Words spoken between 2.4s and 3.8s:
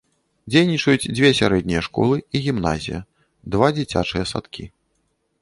гімназія, два